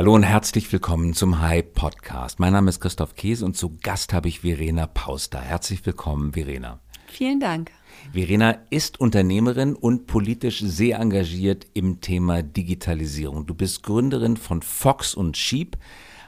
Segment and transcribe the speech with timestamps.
[0.00, 2.40] Hallo und herzlich willkommen zum Hype Podcast.
[2.40, 5.38] Mein Name ist Christoph Käse und zu Gast habe ich Verena Pauster.
[5.42, 6.80] Herzlich willkommen, Verena.
[7.06, 7.70] Vielen Dank.
[8.10, 13.44] Verena ist Unternehmerin und politisch sehr engagiert im Thema Digitalisierung.
[13.44, 15.76] Du bist Gründerin von Fox und Sheep,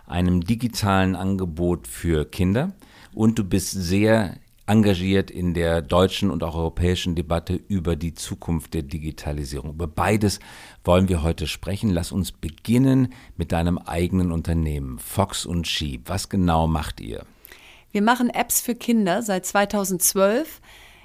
[0.04, 2.75] einem digitalen Angebot für Kinder.
[3.14, 4.36] Und du bist sehr
[4.66, 9.70] engagiert in der deutschen und auch europäischen Debatte über die Zukunft der Digitalisierung.
[9.72, 10.38] Über beides
[10.84, 11.90] wollen wir heute sprechen.
[11.90, 16.08] Lass uns beginnen mit deinem eigenen Unternehmen, Fox und Sheep.
[16.08, 17.25] Was genau macht ihr?
[17.90, 20.61] Wir machen Apps für Kinder seit 2012.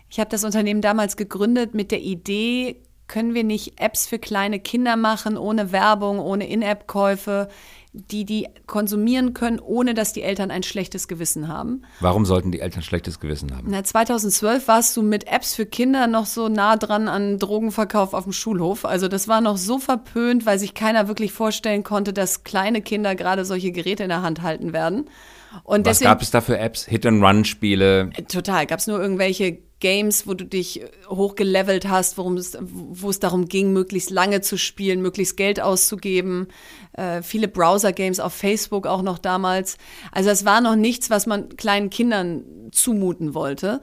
[0.09, 4.59] Ich habe das Unternehmen damals gegründet mit der Idee, können wir nicht Apps für kleine
[4.59, 7.47] Kinder machen, ohne Werbung, ohne In-App-Käufe,
[7.97, 11.83] die die konsumieren können, ohne dass die Eltern ein schlechtes Gewissen haben.
[11.99, 13.67] Warum sollten die Eltern schlechtes Gewissen haben?
[13.69, 18.23] Na, 2012 warst du mit Apps für Kinder noch so nah dran an Drogenverkauf auf
[18.23, 18.85] dem Schulhof.
[18.85, 23.15] Also das war noch so verpönt, weil sich keiner wirklich vorstellen konnte, dass kleine Kinder
[23.15, 25.09] gerade solche Geräte in der Hand halten werden.
[25.63, 26.85] Und Was deswegen, gab es da für Apps?
[26.85, 28.11] Hit-and-Run-Spiele?
[28.27, 28.65] Total.
[28.65, 33.47] Gab es nur irgendwelche Games, wo du dich hochgelevelt hast, worum es, wo es darum
[33.47, 36.47] ging, möglichst lange zu spielen, möglichst Geld auszugeben.
[36.93, 39.77] Äh, viele Browser-Games auf Facebook auch noch damals.
[40.11, 43.81] Also es war noch nichts, was man kleinen Kindern zumuten wollte.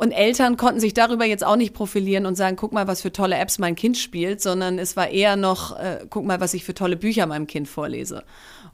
[0.00, 3.12] Und Eltern konnten sich darüber jetzt auch nicht profilieren und sagen, guck mal, was für
[3.12, 6.64] tolle Apps mein Kind spielt, sondern es war eher noch, äh, guck mal, was ich
[6.64, 8.24] für tolle Bücher meinem Kind vorlese.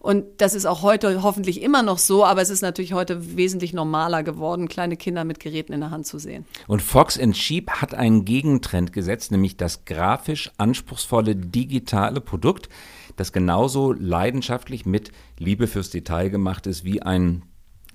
[0.06, 3.72] Und das ist auch heute hoffentlich immer noch so, aber es ist natürlich heute wesentlich
[3.72, 6.44] normaler geworden, kleine Kinder mit Geräten in der Hand zu sehen.
[6.68, 12.68] Und Fox and Sheep hat einen Gegentrend gesetzt, nämlich das grafisch anspruchsvolle digitale Produkt,
[13.16, 17.42] das genauso leidenschaftlich mit Liebe fürs Detail gemacht ist wie ein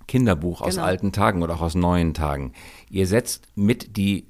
[0.09, 0.87] Kinderbuch aus genau.
[0.87, 2.51] alten Tagen oder auch aus neuen Tagen.
[2.89, 4.27] Ihr setzt mit die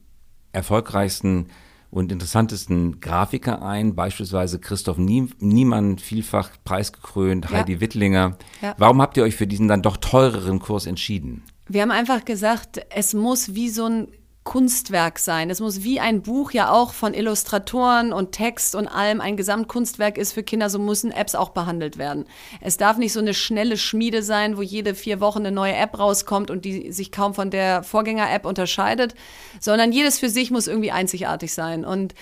[0.52, 1.48] erfolgreichsten
[1.92, 7.58] und interessantesten Grafiker ein, beispielsweise Christoph Niemann, vielfach preisgekrönt, ja.
[7.58, 8.38] Heidi Wittlinger.
[8.62, 8.74] Ja.
[8.78, 11.44] Warum habt ihr euch für diesen dann doch teureren Kurs entschieden?
[11.68, 14.08] Wir haben einfach gesagt, es muss wie so ein
[14.44, 15.52] Kunstwerk sein.
[15.52, 20.18] Es muss wie ein Buch ja auch von Illustratoren und Text und allem ein Gesamtkunstwerk
[20.18, 22.26] ist für Kinder, so müssen Apps auch behandelt werden.
[22.60, 25.98] Es darf nicht so eine schnelle Schmiede sein, wo jede vier Wochen eine neue App
[26.00, 29.14] rauskommt und die sich kaum von der Vorgänger-App unterscheidet,
[29.60, 31.86] sondern jedes für sich muss irgendwie einzigartig sein.
[31.86, 32.16] Und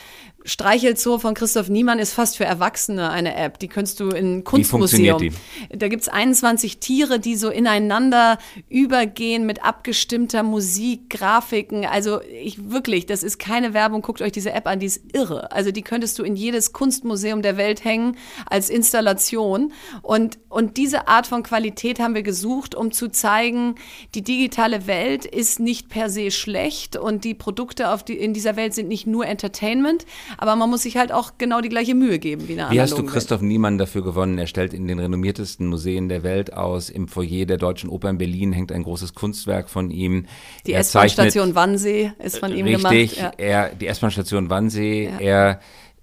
[0.46, 3.60] Streichelzoo von Christoph Niemann ist fast für Erwachsene eine App.
[3.60, 5.20] Die könntest du in Kunstmuseum.
[5.20, 5.78] Wie funktioniert die?
[5.78, 8.38] Da gibt's 21 Tiere, die so ineinander
[8.70, 11.86] übergehen mit abgestimmter Musik, Grafiken.
[11.86, 14.02] Also ich wirklich, das ist keine Werbung.
[14.02, 15.52] Guckt euch diese App an, die ist irre.
[15.52, 19.74] Also die könntest du in jedes Kunstmuseum der Welt hängen als Installation.
[20.02, 23.76] Und, und diese Art von Qualität haben wir gesucht, um zu zeigen,
[24.16, 28.56] die digitale Welt ist nicht per se schlecht und die Produkte auf die, in dieser
[28.56, 30.06] Welt sind nicht nur Entertainment,
[30.38, 32.98] aber man muss sich halt auch genau die gleiche Mühe geben wie eine Wie hast
[32.98, 33.50] du Christoph Welt.
[33.50, 34.38] Niemann dafür gewonnen?
[34.38, 36.90] Er stellt in den renommiertesten Museen der Welt aus.
[36.90, 40.26] Im Foyer der Deutschen Oper in Berlin hängt ein großes Kunstwerk von ihm.
[40.66, 42.94] Die S-Bahn-Station Wannsee ist von ihm richtig, gemacht.
[42.94, 43.70] Richtig, ja.
[43.70, 45.06] die S-Bahn-Station Wannsee.
[45.06, 45.20] Ja.
[45.20, 45.60] Er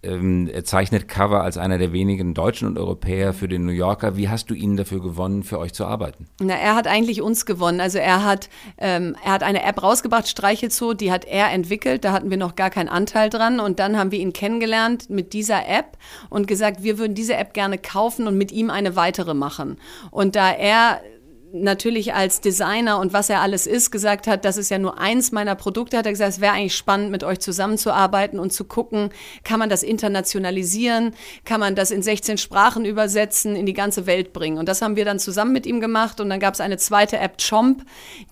[0.07, 4.17] ähm, er zeichnet Cover als einer der wenigen Deutschen und Europäer für den New Yorker.
[4.17, 6.27] Wie hast du ihn dafür gewonnen, für euch zu arbeiten?
[6.41, 7.81] Na, er hat eigentlich uns gewonnen.
[7.81, 12.05] Also er hat, ähm, er hat eine App rausgebracht, Streichelzoo, die hat er entwickelt.
[12.05, 13.61] Da hatten wir noch gar keinen Anteil dran.
[13.61, 15.99] Und dann haben wir ihn kennengelernt mit dieser App
[16.31, 19.79] und gesagt, wir würden diese App gerne kaufen und mit ihm eine weitere machen.
[20.11, 21.01] Und da er
[21.63, 25.33] natürlich als Designer und was er alles ist, gesagt hat, das ist ja nur eins
[25.33, 29.11] meiner Produkte, hat er gesagt, es wäre eigentlich spannend, mit euch zusammenzuarbeiten und zu gucken,
[29.45, 34.33] kann man das internationalisieren, kann man das in 16 Sprachen übersetzen, in die ganze Welt
[34.33, 34.59] bringen.
[34.59, 36.21] Und das haben wir dann zusammen mit ihm gemacht.
[36.21, 37.85] Und dann gab es eine zweite App, Chomp,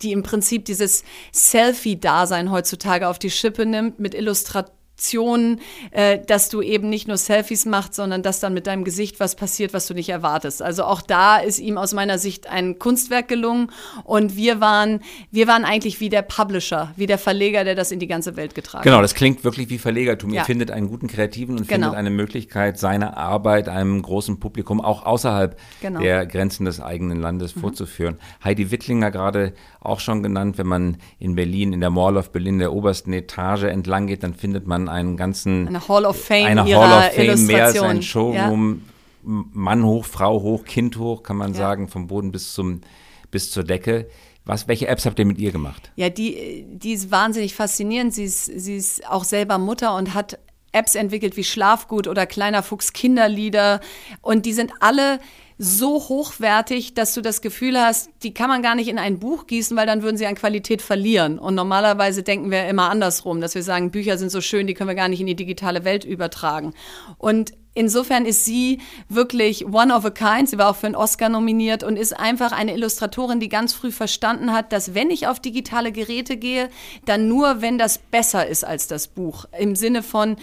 [0.03, 5.61] die im Prinzip dieses Selfie-Dasein heutzutage auf die Schippe nimmt mit Illustrationen Aktionen,
[5.91, 9.35] äh, dass du eben nicht nur Selfies machst, sondern dass dann mit deinem Gesicht was
[9.35, 10.63] passiert, was du nicht erwartest.
[10.63, 13.71] Also auch da ist ihm aus meiner Sicht ein Kunstwerk gelungen
[14.05, 15.01] und wir waren,
[15.33, 18.55] wir waren eigentlich wie der Publisher, wie der Verleger, der das in die ganze Welt
[18.55, 18.99] getragen genau, hat.
[18.99, 20.31] Genau, das klingt wirklich wie Verlegertum.
[20.31, 20.43] Ja.
[20.43, 21.89] Ihr findet einen guten Kreativen und genau.
[21.89, 26.01] findet eine Möglichkeit, seine Arbeit einem großen Publikum auch außerhalb genau.
[26.01, 27.61] der Grenzen des eigenen Landes mhm.
[27.61, 28.17] vorzuführen.
[28.45, 32.59] Heidi Wittlinger gerade auch schon genannt, wenn man in Berlin, in der Mall of Berlin,
[32.59, 36.65] der obersten Etage entlang geht, dann findet man einen ganzen eine Hall of Fame, eine
[36.65, 38.83] Hall of Fame mehr als ein Showroom.
[38.87, 38.91] Ja.
[39.27, 41.59] Mann hoch, Frau hoch, Kind hoch, kann man ja.
[41.59, 42.83] sagen, vom Boden bis zum
[43.31, 44.09] bis zur Decke.
[44.45, 45.91] Was, welche Apps habt ihr mit ihr gemacht?
[45.97, 48.13] Ja, die, die ist wahnsinnig faszinierend.
[48.13, 50.39] Sie ist, sie ist auch selber Mutter und hat
[50.73, 53.81] Apps entwickelt wie Schlafgut oder Kleiner Fuchs Kinderlieder.
[54.21, 55.19] Und die sind alle
[55.65, 59.47] so hochwertig, dass du das Gefühl hast, die kann man gar nicht in ein Buch
[59.47, 61.39] gießen, weil dann würden sie an Qualität verlieren.
[61.39, 64.91] Und normalerweise denken wir immer andersrum, dass wir sagen, Bücher sind so schön, die können
[64.91, 66.75] wir gar nicht in die digitale Welt übertragen.
[67.17, 70.51] Und insofern ist sie wirklich one of a kind.
[70.51, 73.91] Sie war auch für einen Oscar nominiert und ist einfach eine Illustratorin, die ganz früh
[73.91, 76.69] verstanden hat, dass wenn ich auf digitale Geräte gehe,
[77.07, 79.47] dann nur, wenn das besser ist als das Buch.
[79.59, 80.37] Im Sinne von,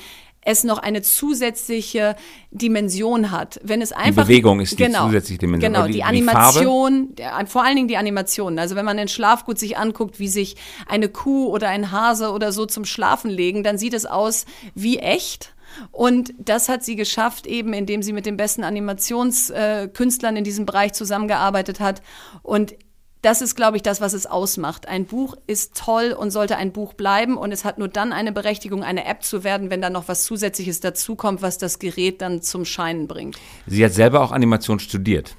[0.43, 2.15] es noch eine zusätzliche
[2.49, 3.59] Dimension hat.
[3.63, 5.73] Wenn es einfach die Bewegung ist die genau, zusätzliche Dimension.
[5.73, 8.57] Genau, die, die Animation, die vor allen Dingen die Animation.
[8.57, 10.55] Also wenn man in Schlafgut sich anguckt, wie sich
[10.87, 14.97] eine Kuh oder ein Hase oder so zum Schlafen legen, dann sieht es aus wie
[14.97, 15.53] echt.
[15.91, 20.93] Und das hat sie geschafft, eben indem sie mit den besten Animationskünstlern in diesem Bereich
[20.93, 22.01] zusammengearbeitet hat.
[22.41, 22.75] Und
[23.21, 24.87] das ist, glaube ich, das, was es ausmacht.
[24.87, 28.31] Ein Buch ist toll und sollte ein Buch bleiben und es hat nur dann eine
[28.31, 32.41] Berechtigung, eine App zu werden, wenn da noch was Zusätzliches dazukommt, was das Gerät dann
[32.41, 33.37] zum Scheinen bringt.
[33.67, 35.35] Sie hat selber auch Animation studiert.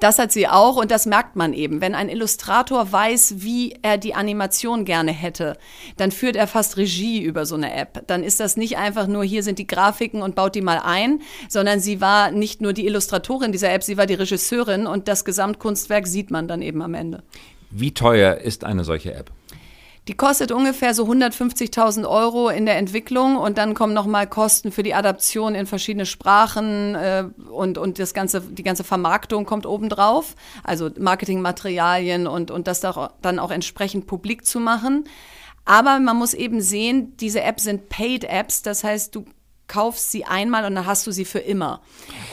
[0.00, 1.82] Das hat sie auch und das merkt man eben.
[1.82, 5.58] Wenn ein Illustrator weiß, wie er die Animation gerne hätte,
[5.98, 8.02] dann führt er fast Regie über so eine App.
[8.06, 11.20] Dann ist das nicht einfach nur, hier sind die Grafiken und baut die mal ein,
[11.50, 15.26] sondern sie war nicht nur die Illustratorin dieser App, sie war die Regisseurin und das
[15.26, 17.22] Gesamtkunstwerk sieht man dann eben am Ende.
[17.70, 19.30] Wie teuer ist eine solche App?
[20.08, 24.82] Die kostet ungefähr so 150.000 Euro in der Entwicklung und dann kommen nochmal Kosten für
[24.82, 30.34] die Adaption in verschiedene Sprachen äh, und, und das ganze, die ganze Vermarktung kommt obendrauf,
[30.64, 35.04] also Marketingmaterialien und, und das dann auch entsprechend publik zu machen.
[35.66, 39.26] Aber man muss eben sehen, diese Apps sind Paid Apps, das heißt, du
[39.70, 41.80] kaufst sie einmal und dann hast du sie für immer.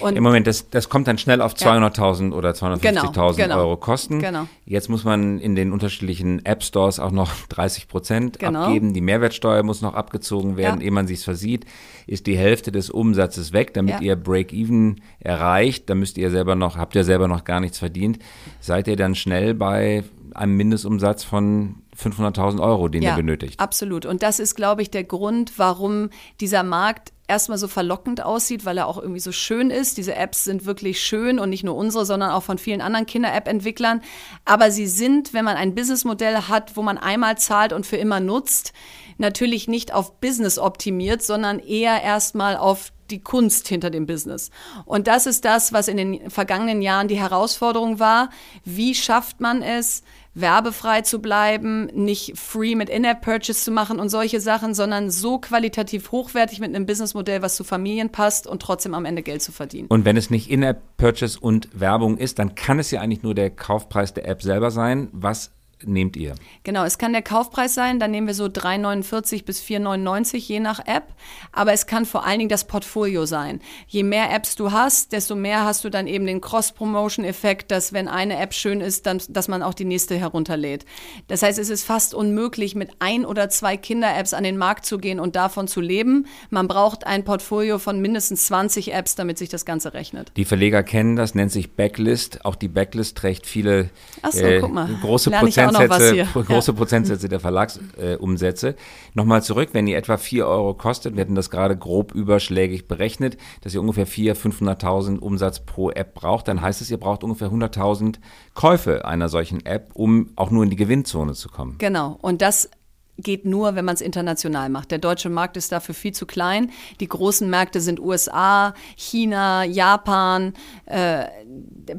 [0.01, 2.35] Und Im Moment, das, das kommt dann schnell auf 200.000 ja.
[2.35, 4.19] oder 250.000 genau, genau, Euro Kosten.
[4.19, 4.47] Genau.
[4.65, 8.63] Jetzt muss man in den unterschiedlichen App Stores auch noch 30 Prozent genau.
[8.63, 8.95] abgeben.
[8.95, 10.87] Die Mehrwertsteuer muss noch abgezogen werden, ja.
[10.87, 11.65] ehe man sich versieht.
[12.07, 14.01] Ist die Hälfte des Umsatzes weg, damit ja.
[14.01, 15.91] ihr Break-Even erreicht.
[15.91, 18.17] Da müsst ihr selber noch, habt ihr selber noch gar nichts verdient.
[18.61, 23.59] Seid ihr dann schnell bei einem Mindestumsatz von 500.000 Euro, den ja, ihr benötigt.
[23.59, 24.05] Absolut.
[24.05, 26.09] Und das ist, glaube ich, der Grund, warum
[26.39, 29.97] dieser Markt erstmal so verlockend aussieht, weil er auch irgendwie so schön ist.
[29.97, 34.01] Diese Apps sind wirklich schön und nicht nur unsere, sondern auch von vielen anderen Kinder-App-Entwicklern.
[34.45, 38.19] Aber sie sind, wenn man ein Businessmodell hat, wo man einmal zahlt und für immer
[38.19, 38.73] nutzt,
[39.17, 44.51] natürlich nicht auf Business optimiert, sondern eher erstmal auf die Kunst hinter dem Business.
[44.85, 48.29] Und das ist das, was in den vergangenen Jahren die Herausforderung war.
[48.65, 50.03] Wie schafft man es,
[50.39, 56.11] werbefrei zu bleiben, nicht free mit In-App-Purchase zu machen und solche Sachen, sondern so qualitativ
[56.11, 59.87] hochwertig mit einem Businessmodell, was zu Familien passt und trotzdem am Ende Geld zu verdienen.
[59.87, 63.49] Und wenn es nicht In-App-Purchase und Werbung ist, dann kann es ja eigentlich nur der
[63.49, 65.09] Kaufpreis der App selber sein.
[65.11, 65.51] Was
[65.83, 66.35] nehmt ihr?
[66.63, 70.79] Genau, es kann der Kaufpreis sein, dann nehmen wir so 3,49 bis 4,99 je nach
[70.85, 71.13] App,
[71.51, 73.61] aber es kann vor allen Dingen das Portfolio sein.
[73.87, 78.07] Je mehr Apps du hast, desto mehr hast du dann eben den Cross-Promotion-Effekt, dass wenn
[78.07, 80.85] eine App schön ist, dann, dass man auch die nächste herunterlädt.
[81.27, 84.97] Das heißt, es ist fast unmöglich, mit ein oder zwei Kinder-Apps an den Markt zu
[84.97, 86.25] gehen und davon zu leben.
[86.49, 90.31] Man braucht ein Portfolio von mindestens 20 Apps, damit sich das Ganze rechnet.
[90.37, 92.45] Die Verleger kennen das, nennt sich Backlist.
[92.45, 93.89] Auch die Backlist trägt viele
[94.31, 94.61] so, äh,
[95.01, 96.77] große Prozent Prozentsätze, große ja.
[96.77, 98.69] Prozentsätze der Verlagsumsätze.
[98.69, 98.75] Äh,
[99.13, 103.37] Nochmal zurück, wenn ihr etwa 4 Euro kostet, wir hatten das gerade grob überschlägig berechnet,
[103.61, 107.49] dass ihr ungefähr 400.000, 500.000 Umsatz pro App braucht, dann heißt es, ihr braucht ungefähr
[107.49, 108.15] 100.000
[108.53, 111.75] Käufe einer solchen App, um auch nur in die Gewinnzone zu kommen.
[111.77, 112.69] Genau, und das
[113.17, 114.91] geht nur, wenn man es international macht.
[114.91, 116.71] Der deutsche Markt ist dafür viel zu klein.
[116.99, 120.53] Die großen Märkte sind USA, China, Japan,
[120.85, 121.25] äh,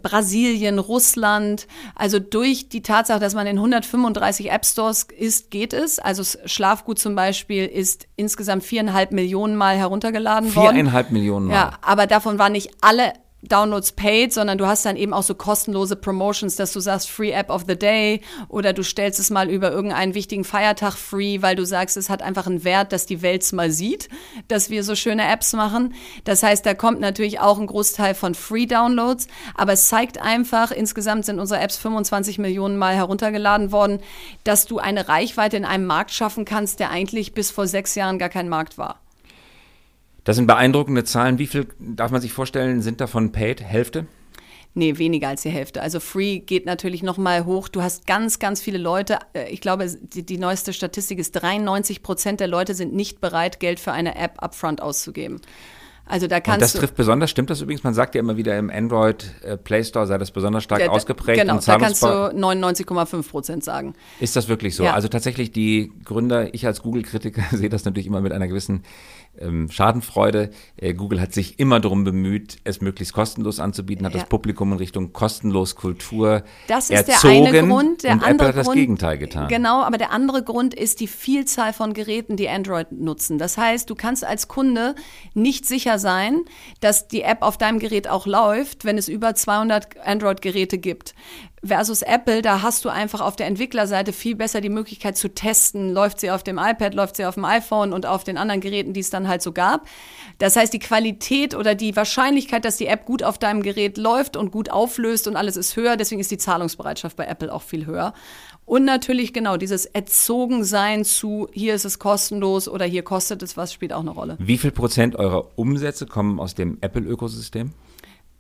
[0.01, 1.67] Brasilien, Russland.
[1.95, 5.99] Also durch die Tatsache, dass man in 135 App Stores ist, geht es.
[5.99, 10.75] Also Schlafgut zum Beispiel ist insgesamt viereinhalb Millionen Mal heruntergeladen worden.
[10.77, 11.55] Viereinhalb Millionen Mal.
[11.55, 15.35] Ja, aber davon waren nicht alle Downloads paid, sondern du hast dann eben auch so
[15.35, 19.49] kostenlose Promotions, dass du sagst Free App of the Day oder du stellst es mal
[19.49, 23.23] über irgendeinen wichtigen Feiertag free, weil du sagst, es hat einfach einen Wert, dass die
[23.23, 24.09] Welt es mal sieht,
[24.49, 25.95] dass wir so schöne Apps machen.
[26.25, 30.73] Das heißt, da kommt natürlich auch ein Großteil von Free Downloads, aber es zeigt einfach,
[30.73, 34.01] insgesamt sind unsere Apps 25 Millionen Mal heruntergeladen worden,
[34.43, 38.19] dass du eine Reichweite in einem Markt schaffen kannst, der eigentlich bis vor sechs Jahren
[38.19, 38.99] gar kein Markt war.
[40.29, 41.39] Das sind beeindruckende Zahlen.
[41.39, 43.63] Wie viel darf man sich vorstellen, sind davon paid?
[43.63, 44.05] Hälfte?
[44.75, 45.81] Nee, weniger als die Hälfte.
[45.81, 47.69] Also Free geht natürlich noch mal hoch.
[47.69, 49.21] Du hast ganz, ganz viele Leute.
[49.33, 53.59] Äh, ich glaube, die, die neueste Statistik ist, 93 Prozent der Leute sind nicht bereit,
[53.59, 55.41] Geld für eine App upfront auszugeben.
[56.09, 57.85] Also da kannst und das trifft besonders, stimmt das übrigens?
[57.85, 60.91] Man sagt ja immer wieder im Android äh, Play Store sei das besonders stark der,
[60.91, 61.39] ausgeprägt.
[61.39, 63.95] Genau, da kannst du 99,5 Prozent sagen.
[64.19, 64.85] Ist das wirklich so?
[64.85, 64.95] Ja.
[64.95, 68.85] Also tatsächlich die Gründer, ich als Google-Kritiker sehe das natürlich immer mit einer gewissen
[69.41, 70.51] ähm, Schadenfreude.
[70.77, 74.21] Äh, Google hat sich immer darum bemüht, es möglichst kostenlos anzubieten, hat Ja.
[74.21, 78.03] das Publikum in Richtung kostenlos Kultur Das ist erzogen der eine Grund.
[78.03, 79.49] Der und andere Apple hat das Grund, Gegenteil getan.
[79.49, 83.39] Genau, aber der andere Grund ist die Vielzahl von Geräten, die Android nutzen.
[83.39, 84.95] Das heißt, du kannst als Kunde
[85.35, 86.43] nicht sicher sein,
[86.81, 91.15] dass die App auf deinem Gerät auch läuft, wenn es über 200 Android-Geräte gibt.
[91.65, 95.93] Versus Apple, da hast du einfach auf der Entwicklerseite viel besser die Möglichkeit zu testen,
[95.93, 98.93] läuft sie auf dem iPad, läuft sie auf dem iPhone und auf den anderen Geräten,
[98.93, 99.87] die es dann halt so gab.
[100.39, 104.37] Das heißt, die Qualität oder die Wahrscheinlichkeit, dass die App gut auf deinem Gerät läuft
[104.37, 107.87] und gut auflöst und alles ist höher, deswegen ist die Zahlungsbereitschaft bei Apple auch viel
[107.87, 108.15] höher.
[108.65, 113.73] Und natürlich genau dieses Erzogensein zu, hier ist es kostenlos oder hier kostet es was,
[113.73, 114.37] spielt auch eine Rolle.
[114.39, 117.73] Wie viel Prozent eurer Umsätze kommen aus dem Apple-Ökosystem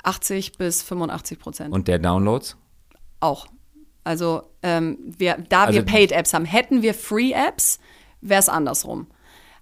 [0.03, 1.73] 80 bis 85 Prozent.
[1.73, 2.57] und der Downloads?
[3.21, 3.47] Auch.
[4.05, 7.79] Also, ähm, wir, da Also- wir Paid-Apps haben, hätten wir Free-Apps,
[8.21, 9.07] wäre es andersrum.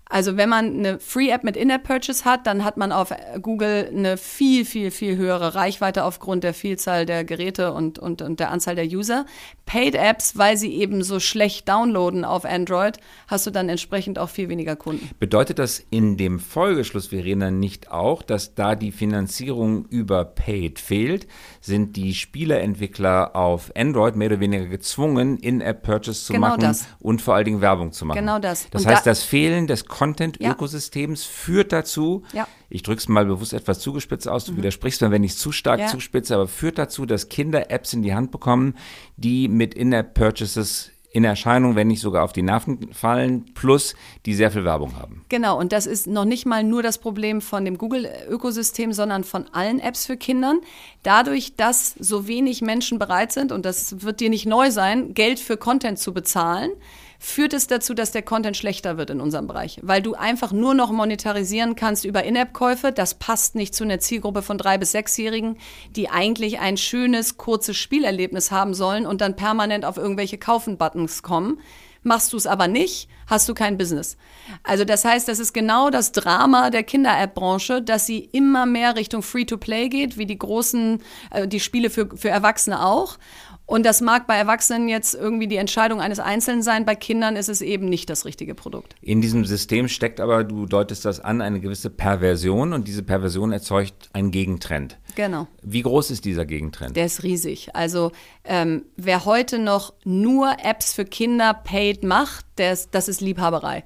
[0.09, 4.65] Also wenn man eine Free-App mit In-App-Purchase hat, dann hat man auf Google eine viel,
[4.65, 8.87] viel, viel höhere Reichweite aufgrund der Vielzahl der Geräte und, und, und der Anzahl der
[8.87, 9.27] User.
[9.65, 14.49] Paid-Apps, weil sie eben so schlecht downloaden auf Android, hast du dann entsprechend auch viel
[14.49, 15.11] weniger Kunden.
[15.19, 21.27] Bedeutet das in dem Folgeschluss, Verena, nicht auch, dass da die Finanzierung über Paid fehlt?
[21.67, 26.87] Sind die Spieleentwickler auf Android mehr oder weniger gezwungen, In-App-Purchase zu Genau machen das.
[27.01, 28.19] und vor allen Dingen Werbung zu machen?
[28.21, 28.71] Genau das.
[28.71, 32.45] Das Und heißt, da- das Fehlen des Content-Ökosystems führt dazu, Ja.
[32.45, 32.47] Mhm.
[32.71, 35.51] ich drücke es mal bewusst etwas zugespitzt aus, du widersprichst mir, wenn ich es zu
[35.51, 35.87] stark Ja.
[35.89, 38.75] zuspitze, aber führt dazu, dass Kinder Apps in die Hand bekommen,
[39.17, 43.95] die mit In-App-Purchases in Erscheinung, wenn nicht sogar auf die Nerven fallen, plus
[44.27, 45.25] die sehr viel Werbung haben.
[45.31, 49.47] Genau, und das ist noch nicht mal nur das Problem von dem Google-Ökosystem, sondern von
[49.53, 50.61] allen Apps für Kindern.
[51.03, 55.41] Dadurch, dass so wenig Menschen bereit sind, und das wird dir nicht neu sein, Geld
[55.41, 56.71] für Content zu bezahlen,
[57.19, 59.79] führt es dazu, dass der Content schlechter wird in unserem Bereich.
[59.83, 62.93] Weil du einfach nur noch monetarisieren kannst über In-App-Käufe.
[62.93, 65.59] Das passt nicht zu einer Zielgruppe von drei- bis sechsjährigen,
[65.91, 71.61] die eigentlich ein schönes, kurzes Spielerlebnis haben sollen und dann permanent auf irgendwelche Kaufen-Buttons kommen.
[72.07, 74.17] Machst du es aber nicht, hast du kein Business.
[74.63, 79.23] Also das heißt, das ist genau das Drama der Kinder-App-Branche, dass sie immer mehr Richtung
[79.23, 83.19] Free-to-Play geht, wie die großen, äh, die Spiele für, für Erwachsene auch.
[83.67, 87.49] Und das mag bei Erwachsenen jetzt irgendwie die Entscheidung eines Einzelnen sein, bei Kindern ist
[87.49, 88.95] es eben nicht das richtige Produkt.
[89.01, 93.53] In diesem System steckt aber, du deutest das an, eine gewisse Perversion und diese Perversion
[93.53, 94.99] erzeugt einen Gegentrend.
[95.17, 95.49] Genau.
[95.63, 96.97] Wie groß ist dieser Gegentrend?
[96.97, 97.75] Der ist riesig.
[97.75, 98.13] Also
[98.45, 103.83] ähm, wer heute noch nur Apps für Kinder paid macht, der ist, das ist Liebhaberei.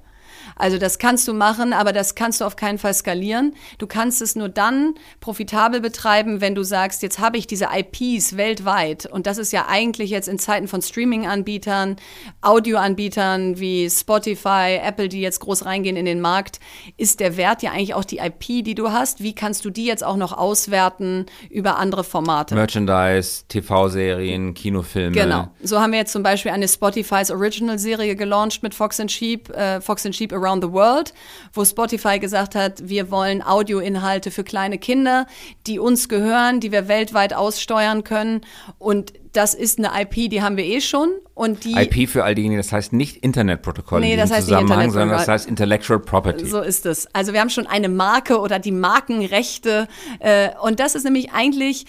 [0.61, 3.55] Also das kannst du machen, aber das kannst du auf keinen Fall skalieren.
[3.79, 8.37] Du kannst es nur dann profitabel betreiben, wenn du sagst, jetzt habe ich diese IPs
[8.37, 9.07] weltweit.
[9.07, 11.95] Und das ist ja eigentlich jetzt in Zeiten von Streaming-Anbietern,
[12.41, 16.59] Audioanbietern wie Spotify, Apple, die jetzt groß reingehen in den Markt,
[16.95, 19.23] ist der Wert ja eigentlich auch die IP, die du hast.
[19.23, 22.53] Wie kannst du die jetzt auch noch auswerten über andere Formate?
[22.53, 25.15] Merchandise, TV-Serien, Kinofilme.
[25.15, 25.47] Genau.
[25.63, 29.81] So haben wir jetzt zum Beispiel eine Spotify's Original-Serie gelauncht mit Fox and Sheep, äh,
[29.81, 31.13] Fox and Sheep Around the World,
[31.53, 35.27] wo Spotify gesagt hat, wir wollen Audioinhalte für kleine Kinder,
[35.67, 38.41] die uns gehören, die wir weltweit aussteuern können.
[38.79, 41.09] Und das ist eine IP, die haben wir eh schon.
[41.33, 44.59] Und die IP für all diejenigen, das heißt nicht Internetprotokoll Nee, in das heißt nicht
[44.59, 46.45] Zusammenhang, sondern das heißt Intellectual Property.
[46.45, 47.07] So ist es.
[47.13, 49.87] Also wir haben schon eine Marke oder die Markenrechte.
[50.19, 51.85] Äh, und das ist nämlich eigentlich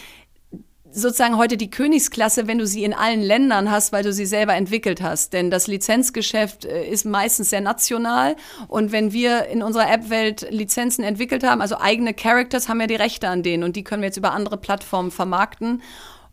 [0.93, 4.55] sozusagen heute die Königsklasse, wenn du sie in allen Ländern hast, weil du sie selber
[4.55, 5.33] entwickelt hast.
[5.33, 8.37] Denn das Lizenzgeschäft äh, ist meistens sehr national.
[8.69, 12.95] Und wenn wir in unserer App-Welt Lizenzen entwickelt haben, also eigene Characters, haben wir die
[12.95, 13.63] Rechte an denen.
[13.63, 15.83] Und die können wir jetzt über andere Plattformen vermarkten.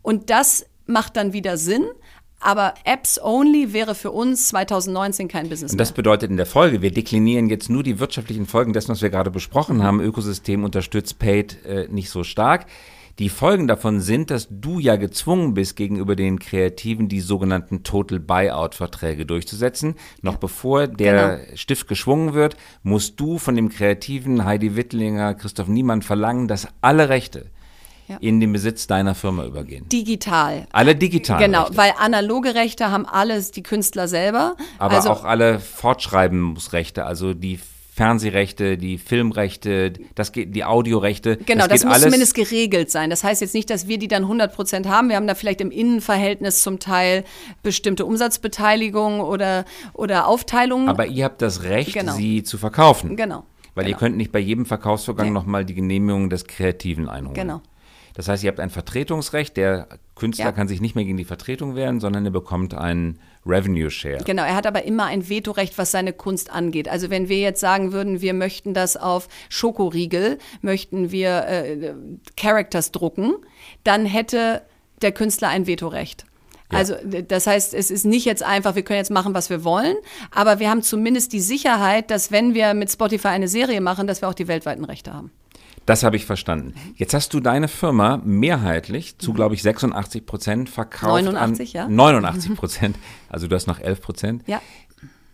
[0.02, 1.86] Und das macht dann wieder Sinn.
[2.42, 5.84] Aber Apps only wäre für uns 2019 kein Business Und mehr.
[5.84, 9.10] das bedeutet in der Folge, wir deklinieren jetzt nur die wirtschaftlichen Folgen dessen, was wir
[9.10, 10.00] gerade besprochen haben.
[10.00, 12.66] Ökosystem unterstützt Paid äh, nicht so stark.
[13.20, 18.18] Die Folgen davon sind, dass du ja gezwungen bist, gegenüber den Kreativen die sogenannten Total
[18.18, 19.94] Buyout-Verträge durchzusetzen.
[20.22, 21.56] Noch bevor der Genau.
[21.56, 27.10] Stift geschwungen wird, musst du von dem Kreativen Heidi Wittlinger, Christoph Niemann verlangen, dass alle
[27.10, 27.50] Rechte
[28.08, 28.16] Ja.
[28.22, 29.86] in den Besitz deiner Firma übergehen.
[29.90, 30.66] Digital.
[30.72, 31.38] Alle digital.
[31.42, 31.76] Genau, Rechte.
[31.76, 34.56] weil analoge Rechte haben alles die Künstler selber.
[34.78, 37.60] Aber also, auch alle Fortschreibensrechte, also die
[38.00, 41.36] Fernsehrechte, die Filmrechte, das geht, die Audiorechte.
[41.36, 43.10] Genau, das, geht muss alles, zumindest geregelt sein.
[43.10, 45.10] Das heißt jetzt nicht, dass wir die dann 100 Prozent haben.
[45.10, 47.24] Wir haben da vielleicht im Innenverhältnis zum Teil
[47.62, 50.88] bestimmte Umsatzbeteiligung oder, oder Aufteilungen.
[50.88, 52.14] Aber ihr habt das Recht, Genau.
[52.14, 53.16] sie zu verkaufen.
[53.16, 53.44] genau.
[53.74, 53.96] Weil genau.
[53.96, 55.32] ihr könnt nicht bei jedem Verkaufsvorgang Nee.
[55.32, 57.34] nochmal die Genehmigung des Kreativen einholen.
[57.34, 57.60] Genau.
[58.14, 59.56] Das heißt, ihr habt ein Vertretungsrecht.
[59.56, 60.52] Der Künstler Ja.
[60.52, 64.22] kann sich nicht mehr gegen die Vertretung wehren, sondern er bekommt einen Revenue Share.
[64.24, 66.88] Genau, er hat aber immer ein Vetorecht, was seine Kunst angeht.
[66.88, 71.94] Also wenn wir jetzt sagen würden, wir möchten das auf Schokoriegel, möchten wir äh,
[72.36, 73.34] Characters drucken,
[73.84, 74.62] dann hätte
[75.02, 76.24] der Künstler ein Vetorecht.
[76.70, 76.78] Ja.
[76.78, 76.94] Also
[77.26, 79.96] das heißt, es ist nicht jetzt einfach, wir können jetzt machen, was wir wollen,
[80.30, 84.20] aber wir haben zumindest die Sicherheit, dass wenn wir mit Spotify eine Serie machen, dass
[84.20, 85.32] wir auch die weltweiten Rechte haben.
[85.90, 86.74] Das habe ich verstanden.
[86.94, 91.24] Jetzt hast du deine Firma mehrheitlich zu, glaube ich, 86 Prozent verkauft.
[91.24, 91.96] 89, an, ja.
[91.96, 92.96] 89 Prozent.
[93.28, 94.42] Also du hast noch 11 Prozent.
[94.46, 94.60] Ja,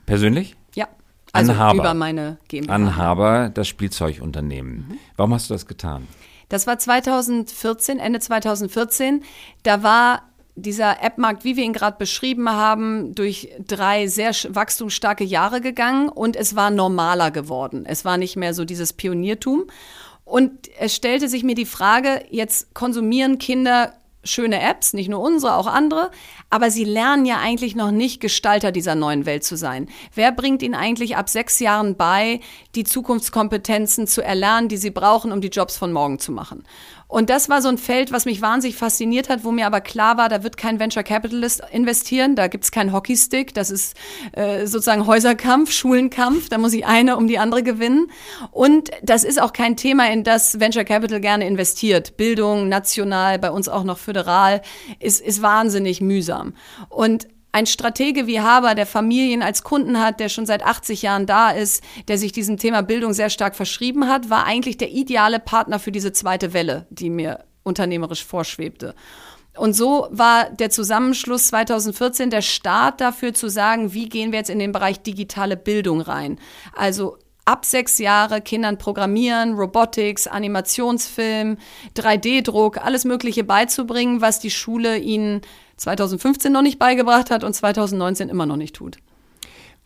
[0.07, 0.57] Persönlich?
[0.75, 0.89] ja.
[1.33, 1.79] Also An Haber.
[1.81, 2.75] über meine GmbH.
[2.75, 4.99] An Haber, das Spielzeugunternehmen.
[5.17, 6.09] Warum hast du das getan?
[6.49, 9.25] Das war 2014, Ende 2014.
[9.63, 10.23] Da war
[10.55, 16.35] dieser App-Markt, wie wir ihn gerade beschrieben haben, durch drei sehr wachstumsstarke Jahre gegangen und
[16.35, 17.85] es war normaler geworden.
[17.87, 19.65] Es war nicht mehr so dieses Pioniertum.
[20.27, 23.93] Und es stellte sich mir die Frage, jetzt konsumieren Kinder
[24.25, 26.11] schöne Apps, nicht nur unsere, auch andere,
[26.51, 29.89] aber sie lernen ja eigentlich noch nicht Gestalter dieser neuen Welt zu sein.
[30.15, 32.41] Wer bringt ihnen eigentlich ab sechs Jahren bei,
[32.75, 36.65] die Zukunftskompetenzen zu erlernen, die sie brauchen, um die Jobs von morgen zu machen?
[37.09, 40.17] Und das war so ein Feld, was mich wahnsinnig fasziniert hat, wo mir aber klar
[40.17, 43.97] war, da wird kein Venture Capitalist investieren, da gibt's keinen Hockeystick, das ist
[44.33, 48.11] äh, sozusagen Häuserkampf, Schulenkampf, da muss ich eine um die andere gewinnen.
[48.51, 52.17] Und das ist auch kein Thema, in das Venture Capital gerne investiert.
[52.17, 54.63] Bildung, national, bei uns auch noch föderal,
[54.99, 56.55] ist, ist wahnsinnig mühsam.
[56.89, 61.25] Und ein Stratege wie Haber, der Familien als Kunden hat, der schon seit 80 Jahren
[61.25, 65.41] da ist, der sich diesem Thema Bildung sehr stark verschrieben hat, war eigentlich der ideale
[65.41, 68.95] Partner für diese zweite Welle, die mir unternehmerisch vorschwebte.
[69.57, 74.51] Und so war der Zusammenschluss 2014 der Start dafür zu sagen, wie gehen wir jetzt
[74.51, 76.39] in den Bereich digitale Bildung rein.
[76.75, 81.57] Also ab sechs Jahre Kindern Programmieren, Robotics, Animationsfilm,
[81.97, 85.41] 3D-Druck, alles Mögliche beizubringen, was die Schule ihnen
[85.77, 88.99] 2015 noch nicht beigebracht hat und 2019 immer noch nicht tut.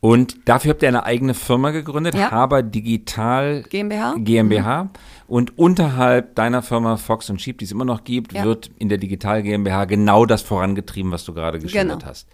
[0.02, 2.30] Und dafür habt ihr eine eigene Firma gegründet, Ja.
[2.30, 4.14] Haber Digital GmbH?
[4.16, 4.88] GmbH.
[5.28, 8.44] Und unterhalb deiner Firma Fox und Sheep, die es immer noch gibt, Ja.
[8.44, 12.10] wird in der Digital GmbH genau das vorangetrieben, was du gerade geschildert Genau.
[12.10, 12.28] hast.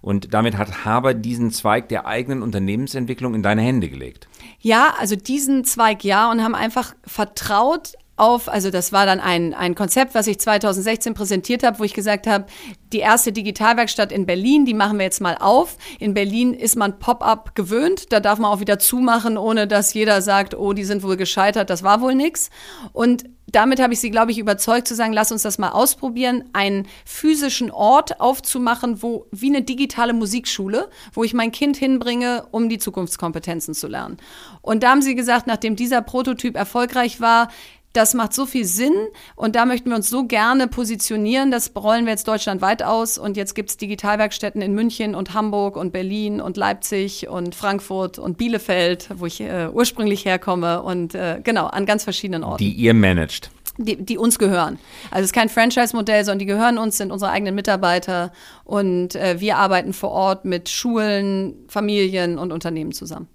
[0.00, 4.28] Und damit hat Haber diesen Zweig der eigenen Unternehmensentwicklung in deine Hände gelegt.
[4.60, 9.54] Ja, also diesen Zweig ja und haben einfach vertraut auf, also das war dann ein,
[9.54, 12.46] ein Konzept, was ich 2016 präsentiert habe, wo ich gesagt habe,
[12.92, 15.76] die erste Digitalwerkstatt in Berlin, die machen wir jetzt mal auf.
[15.98, 20.22] In Berlin ist man Pop-up gewöhnt, da darf man auch wieder zumachen, ohne dass jeder
[20.22, 22.50] sagt, oh, die sind wohl gescheitert, das war wohl nix.
[22.92, 26.44] Und damit habe ich sie, glaube ich, überzeugt zu sagen, lass uns das mal ausprobieren,
[26.52, 32.68] einen physischen Ort aufzumachen, wo wie eine digitale Musikschule, wo ich mein Kind hinbringe, um
[32.68, 34.18] die Zukunftskompetenzen zu lernen.
[34.60, 37.48] Und da haben sie gesagt, nachdem dieser Prototyp erfolgreich war,
[37.92, 38.92] das macht so viel Sinn
[39.34, 41.50] und da möchten wir uns so gerne positionieren.
[41.50, 45.76] Das rollen wir jetzt deutschlandweit aus und jetzt gibt es Digitalwerkstätten in München und Hamburg
[45.76, 51.40] und Berlin und Leipzig und Frankfurt und Bielefeld, wo ich äh, ursprünglich herkomme und äh,
[51.42, 53.50] genau an ganz verschiedenen Orten Die ihr managt.
[53.78, 54.78] die, die uns gehören.
[55.10, 58.32] Also es ist kein Franchise-Modell, sondern die gehören uns, sind unsere eigenen Mitarbeiter
[58.64, 63.28] und äh, wir arbeiten vor Ort mit Schulen, Familien und Unternehmen zusammen.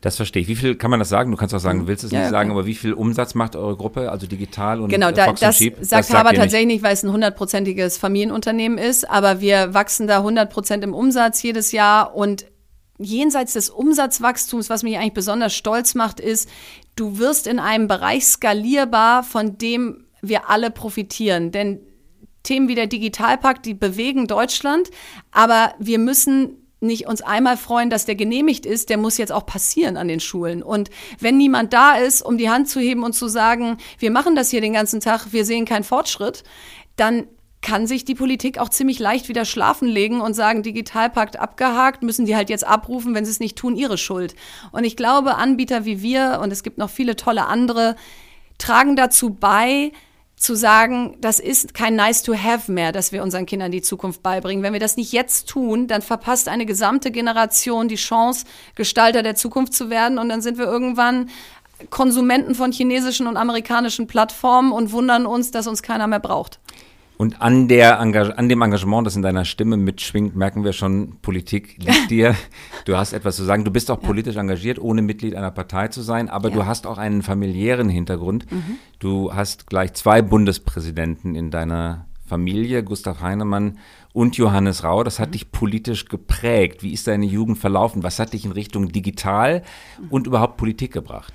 [0.00, 0.48] Das verstehe ich.
[0.48, 1.30] Wie viel kann man das sagen?
[1.30, 3.56] Du kannst auch sagen, du willst es Ja, nicht sagen, aber wie viel Umsatz macht
[3.56, 5.76] eure Gruppe, also digital und Genau, da, Fox das Sheep?
[5.80, 6.40] sagt Das Haber ihr nicht.
[6.42, 10.94] tatsächlich nicht, weil es ein hundertprozentiges Familienunternehmen ist, aber wir wachsen da 100 Prozent im
[10.94, 12.46] Umsatz jedes Jahr und
[12.98, 16.48] jenseits des Umsatzwachstums, was mich eigentlich besonders stolz macht, ist,
[16.96, 21.50] du wirst in einem Bereich skalierbar, von dem wir alle profitieren.
[21.52, 21.80] Denn
[22.44, 24.90] Themen wie der Digitalpakt, die bewegen Deutschland,
[25.32, 29.46] aber wir müssen nicht uns einmal freuen, dass der genehmigt ist, der muss jetzt auch
[29.46, 30.62] passieren an den Schulen.
[30.62, 34.36] Und wenn niemand da ist, um die Hand zu heben und zu sagen, wir machen
[34.36, 36.44] das hier den ganzen Tag, wir sehen keinen Fortschritt,
[36.96, 37.26] dann
[37.60, 42.24] kann sich die Politik auch ziemlich leicht wieder schlafen legen und sagen, Digitalpakt abgehakt, müssen
[42.24, 44.36] die halt jetzt abrufen, wenn sie es nicht tun, ihre Schuld.
[44.70, 47.96] Und ich glaube, Anbieter wie wir, und es gibt noch viele tolle andere,
[48.58, 49.92] tragen dazu bei,
[50.38, 54.22] zu sagen, das ist kein nice to have mehr, dass wir unseren Kindern die Zukunft
[54.22, 54.62] beibringen.
[54.62, 59.34] Wenn wir das nicht jetzt tun, dann verpasst eine gesamte Generation die Chance, Gestalter der
[59.34, 61.28] Zukunft zu werden und dann sind wir irgendwann
[61.90, 66.58] Konsumenten von chinesischen und amerikanischen Plattformen und wundern uns, dass uns keiner mehr braucht.
[67.18, 71.76] Und an, der an dem Engagement, das in deiner Stimme mitschwingt, merken wir schon, Politik
[71.82, 72.34] liegt dir.
[72.84, 73.64] Du hast etwas zu sagen.
[73.64, 76.54] Du bist auch politisch engagiert, ohne Mitglied einer Partei zu sein, aber Ja.
[76.54, 78.50] du hast auch einen familiären Hintergrund.
[78.52, 78.78] Mhm.
[79.00, 83.78] Du hast gleich zwei Bundespräsidenten in deiner Familie, Gustav Heinemann
[84.12, 85.02] und Johannes Rau.
[85.02, 85.22] Das Mhm.
[85.24, 86.84] hat dich politisch geprägt.
[86.84, 88.04] Wie ist deine Jugend verlaufen?
[88.04, 89.62] Was hat dich in Richtung digital
[90.08, 91.32] und überhaupt Politik gebracht?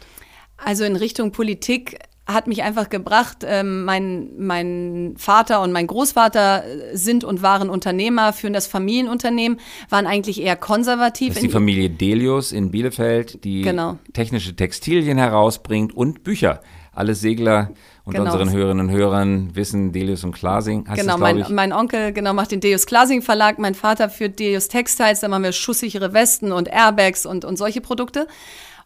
[0.56, 3.40] Also in Richtung Politik hat mich einfach gebracht.
[3.46, 9.60] Ähm, mein, mein Vater und mein Großvater sind und waren Unternehmer, führen das Familienunternehmen,
[9.90, 11.30] waren eigentlich eher konservativ.
[11.30, 13.98] Das ist die Familie Delius in Bielefeld, die genau.
[14.14, 16.62] technische Textilien herausbringt und Bücher.
[16.96, 17.72] Alle Segler
[18.06, 18.26] und genau.
[18.26, 20.88] unseren Hörerinnen und Hörern wissen, Delius und Klasing.
[20.88, 24.68] Heißt genau, mein, mein, Onkel genau macht den Delius Klasing Verlag, mein Vater führt Delius
[24.68, 28.28] Textiles, da machen wir schusssichere Westen und Airbags und, und solche Produkte.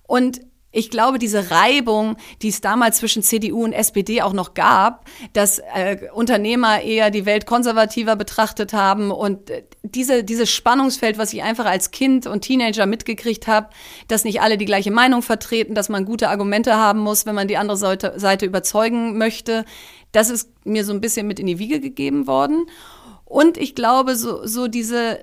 [0.04, 0.39] Und
[0.71, 5.60] ich glaube, diese Reibung, die es damals zwischen CDU und SPD auch noch gab, dass
[5.60, 11.41] äh, Unternehmer eher die Welt konservativer betrachtet haben und äh, diese, dieses Spannungsfeld, was ich
[11.41, 13.69] einfach als Kind und Teenager mitgekriegt habe,
[14.10, 17.47] dass nicht alle die gleiche Meinung vertreten, dass man gute Argumente haben muss, wenn man
[17.47, 19.63] die andere Seite, Seite überzeugen möchte,
[20.12, 22.65] das ist mir so ein bisschen mit in die Wiege gegeben worden.
[23.23, 25.19] Und ich glaube, so, so diese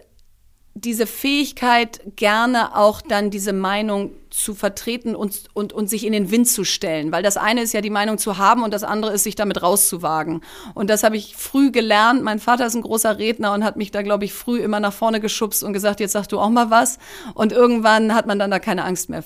[0.74, 6.32] diese Fähigkeit, gerne auch dann diese Meinung zu vertreten und, und, und sich in den
[6.32, 7.12] Wind zu stellen.
[7.12, 9.62] Weil das eine ist ja die Meinung zu haben und das andere ist, sich damit
[9.62, 10.40] rauszuwagen.
[10.74, 12.24] Und das habe ich früh gelernt.
[12.24, 14.92] Mein Vater ist ein großer Redner und hat mich da, glaube ich, früh immer nach
[14.92, 16.98] vorne geschubst und gesagt, jetzt sagst du auch mal was.
[17.34, 19.22] Und irgendwann hat man dann da keine Angst mehr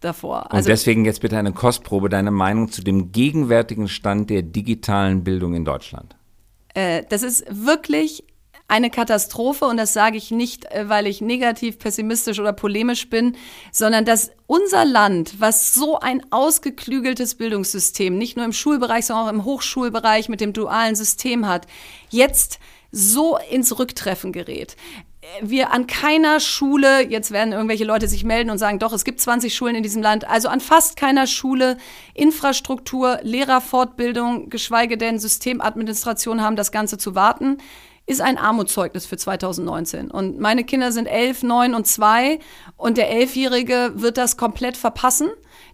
[0.00, 0.52] davor.
[0.52, 5.24] Also, und deswegen jetzt bitte eine Kostprobe, deine Meinung zu dem gegenwärtigen Stand der digitalen
[5.24, 6.14] Bildung in Deutschland.
[6.74, 8.24] Äh, das ist wirklich
[8.70, 13.36] eine Katastrophe und das sage ich nicht, äh, weil ich negativ, pessimistisch oder polemisch bin,
[13.72, 19.32] sondern dass unser Land, was so ein ausgeklügeltes Bildungssystem, nicht nur im Schulbereich, sondern auch
[19.32, 21.66] im Hochschulbereich mit dem dualen System hat,
[22.10, 22.60] jetzt
[22.92, 24.76] so ins Rücktreffen gerät.
[25.42, 29.20] Wir an keiner Schule, jetzt werden irgendwelche Leute sich melden und sagen, doch, es gibt
[29.20, 31.76] 20 Schulen in diesem Land, also an fast keiner Schule
[32.14, 37.58] Infrastruktur, Lehrerfortbildung, geschweige denn Systemadministration haben das Ganze zu warten
[38.10, 40.10] ist ein Armutszeugnis für 2019.
[40.10, 42.40] Und meine Kinder sind elf, neun und zwei.
[42.76, 45.28] Und der Elfjährige wird das komplett verpassen,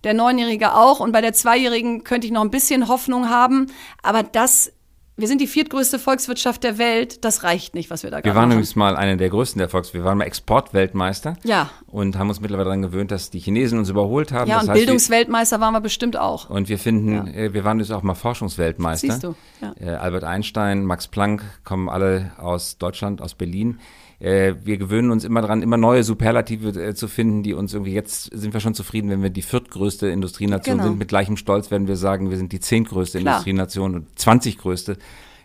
[0.04, 1.00] der Neunjährige auch.
[1.00, 3.68] Und bei der Zweijährigen könnte ich noch ein bisschen Hoffnung haben,
[4.02, 4.70] aber das
[5.18, 7.24] wir sind die viertgrößte Volkswirtschaft der Welt.
[7.24, 8.34] Das reicht nicht, was wir da gerade machen.
[8.34, 10.02] Wir waren übrigens mal eine der größten der Volkswirtschaft.
[10.02, 11.36] Wir waren mal Exportweltmeister.
[11.42, 11.70] Ja.
[11.86, 14.48] Und haben uns mittlerweile daran gewöhnt, dass die Chinesen uns überholt haben.
[14.48, 16.50] Ja, das und heißt, Bildungsweltmeister waren wir bestimmt auch.
[16.50, 17.32] Und wir finden, ja.
[17.32, 19.06] äh, wir waren jetzt auch mal Forschungsweltmeister.
[19.06, 19.34] Siehst du.
[19.62, 19.74] Ja.
[19.80, 23.78] Äh, Albert Einstein, Max Planck kommen alle aus Deutschland, aus Berlin
[24.18, 27.92] äh, wir gewöhnen uns immer daran, immer neue Superlative äh, zu finden, die uns irgendwie,
[27.92, 30.88] jetzt sind wir schon zufrieden, wenn wir die viertgrößte Industrienation genau.
[30.88, 30.98] sind.
[30.98, 33.34] Mit gleichem Stolz werden wir sagen, wir sind die zehntgrößte Klar.
[33.34, 34.96] Industrienation und zwanziggrößte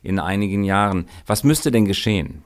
[0.04, 1.06] in einigen Jahren.
[1.28, 2.44] Was müsste denn geschehen?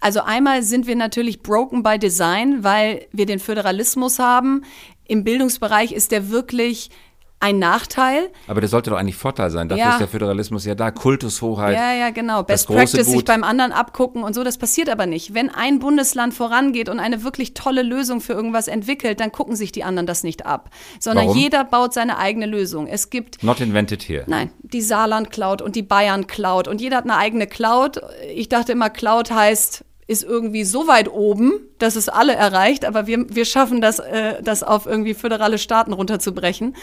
[0.00, 4.64] Also einmal sind wir natürlich broken by design, weil wir den Föderalismus haben.
[5.06, 6.90] Im Bildungsbereich ist der wirklich
[7.42, 8.30] ein Nachteil.
[8.46, 9.68] Aber der sollte doch eigentlich Vorteil sein.
[9.68, 9.92] Dafür ja.
[9.92, 10.92] ist der Föderalismus ja da.
[10.92, 11.74] Kultushoheit.
[11.74, 12.44] Ja, ja, genau.
[12.44, 14.44] Best Practice sich beim anderen abgucken und so.
[14.44, 15.34] Das passiert aber nicht.
[15.34, 19.72] Wenn ein Bundesland vorangeht und eine wirklich tolle Lösung für irgendwas entwickelt, dann gucken sich
[19.72, 20.70] die anderen das nicht ab.
[21.00, 21.38] Sondern Warum?
[21.38, 22.86] jeder baut seine eigene Lösung.
[22.86, 23.42] Es gibt.
[23.42, 24.22] Not invented here.
[24.28, 26.68] Nein, die Saarland Cloud und die Bayern Cloud.
[26.68, 28.00] Und jeder hat eine eigene Cloud.
[28.32, 33.06] Ich dachte immer, Cloud heißt ist irgendwie so weit oben, dass es alle erreicht, aber
[33.06, 36.76] wir, wir schaffen das, äh, das auf irgendwie föderale Staaten runterzubrechen.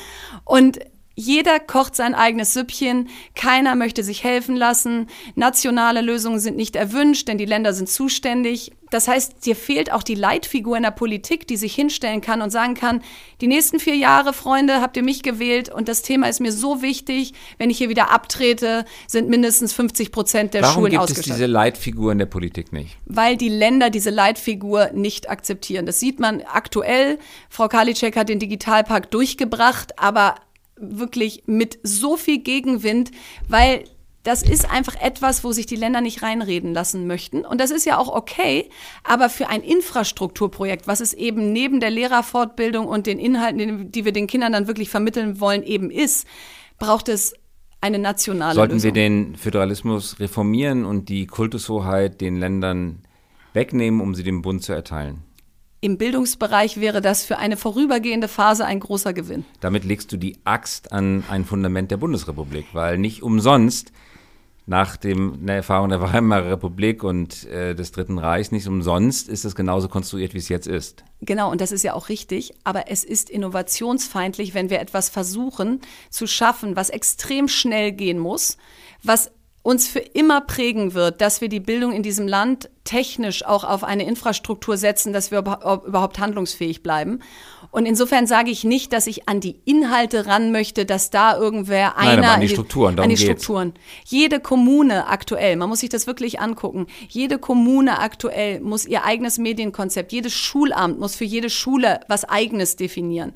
[0.44, 0.80] Und
[1.20, 7.28] jeder kocht sein eigenes Süppchen, keiner möchte sich helfen lassen, nationale Lösungen sind nicht erwünscht,
[7.28, 8.72] denn die Länder sind zuständig.
[8.90, 12.52] Das heißt, dir fehlt auch die Leitfigur in der Politik, die sich hinstellen kann und
[12.52, 13.04] sagen kann,
[13.42, 16.82] die nächsten vier Jahre, Freunde, habt ihr mich gewählt und das Thema ist mir so
[16.82, 21.32] wichtig, wenn ich hier wieder abtrete, sind mindestens 50 Prozent der Warum Schulen gibt ausgestattet.
[21.32, 22.98] es diese Leitfigur in der Politik nicht?
[23.06, 25.86] Weil die Länder diese Leitfigur nicht akzeptieren.
[25.86, 27.20] Das sieht man aktuell.
[27.50, 30.36] Frau Karliczek hat den Digitalpakt durchgebracht, aber
[30.82, 33.12] wirklich mit so viel Gegenwind,
[33.48, 33.84] weil
[34.24, 37.46] das ist einfach etwas, wo sich die Länder nicht reinreden lassen möchten.
[37.46, 38.70] Und das ist ja auch okay.
[39.04, 44.12] Aber für ein Infrastrukturprojekt, was es eben neben der Lehrerfortbildung und den Inhalten, die wir
[44.12, 46.28] den Kindern dann wirklich vermitteln wollen, eben ist,
[46.80, 47.34] braucht es
[47.82, 48.94] eine nationale Sollten Lösung.
[48.94, 53.04] wir den Föderalismus reformieren und die Kultushoheit den Ländern
[53.54, 55.24] wegnehmen, um sie dem Bund zu erteilen?
[55.82, 59.46] Im Bildungsbereich wäre das für eine vorübergehende Phase ein großer Gewinn.
[59.62, 63.94] Damit legst du die Axt an ein Fundament der Bundesrepublik, weil nicht umsonst
[64.65, 69.46] nach dem, der Erfahrung der Weimarer Republik und äh, des Dritten Reichs, nicht umsonst ist
[69.46, 71.04] es genauso konstruiert, wie es jetzt ist.
[71.22, 75.80] Genau, und das ist ja auch richtig, aber es ist innovationsfeindlich, wenn wir etwas versuchen
[76.10, 78.58] zu schaffen, was extrem schnell gehen muss,
[79.02, 79.32] was
[79.70, 83.84] uns für immer prägen wird, dass wir die Bildung in diesem Land technisch auch auf
[83.84, 87.20] eine Infrastruktur setzen, dass wir überhaupt handlungsfähig bleiben.
[87.70, 91.98] Und insofern sage ich nicht, dass ich an die Inhalte ran möchte, dass da irgendwer
[91.98, 93.74] einer Nein, aber an die Strukturen, an die Strukturen.
[94.06, 96.88] Jede Kommune aktuell, man muss sich das wirklich angucken.
[97.08, 102.76] Jede Kommune aktuell muss ihr eigenes Medienkonzept, jedes Schulamt muss für jede Schule was eigenes
[102.76, 103.34] definieren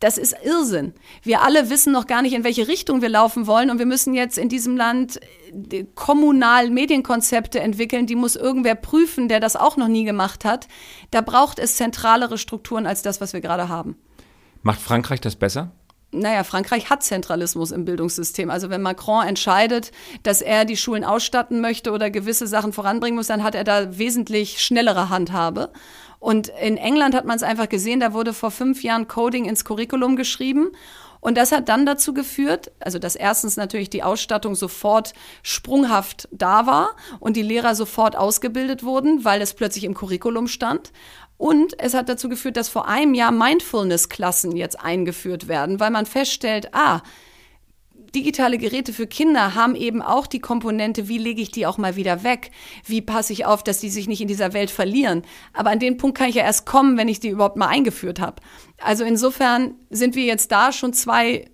[0.00, 0.94] Das ist Irrsinn.
[1.22, 3.70] Wir alle wissen noch gar nicht, in welche Richtung wir laufen wollen.
[3.70, 5.20] Und wir müssen jetzt in diesem Land
[5.72, 8.06] äh, kommunal Medienkonzepte entwickeln.
[8.06, 10.68] Die muss irgendwer prüfen, der das auch noch nie gemacht hat.
[11.10, 13.96] Da braucht es zentralere Strukturen als das, was wir gerade haben.
[14.62, 15.72] Macht Frankreich das besser?
[16.10, 18.50] naja, Frankreich hat Zentralismus im Bildungssystem.
[18.50, 23.26] Also wenn Macron entscheidet, dass er die Schulen ausstatten möchte oder gewisse Sachen voranbringen muss,
[23.26, 25.70] dann hat er da wesentlich schnellere Handhabe.
[26.18, 29.64] Und in England hat man es einfach gesehen, da wurde vor fünf Jahren Coding ins
[29.64, 30.72] Curriculum geschrieben.
[31.20, 36.66] Und das hat dann dazu geführt, also dass erstens natürlich die Ausstattung sofort sprunghaft da
[36.66, 40.92] war und die Lehrer sofort ausgebildet wurden, weil es plötzlich im Curriculum stand.
[41.36, 46.06] Und es hat dazu geführt, dass vor einem Jahr Mindfulness-Klassen jetzt eingeführt werden, weil man
[46.06, 47.00] feststellt, ah,
[48.14, 51.96] digitale Geräte für Kinder haben eben auch die Komponente, wie lege ich die auch mal
[51.96, 52.50] wieder weg?
[52.84, 55.22] Wie passe ich auf, dass die sich nicht in dieser Welt verlieren?
[55.52, 58.20] Aber an den Punkt kann ich ja erst kommen, wenn ich die überhaupt mal eingeführt
[58.20, 58.36] habe.
[58.78, 61.46] Also insofern sind wir jetzt da schon zwei